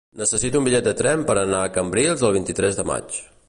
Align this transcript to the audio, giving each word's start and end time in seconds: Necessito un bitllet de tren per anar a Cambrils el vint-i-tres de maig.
Necessito 0.19 0.61
un 0.61 0.65
bitllet 0.67 0.87
de 0.87 0.93
tren 1.01 1.25
per 1.29 1.35
anar 1.43 1.61
a 1.65 1.69
Cambrils 1.77 2.27
el 2.31 2.35
vint-i-tres 2.39 2.81
de 2.81 2.91
maig. 2.93 3.21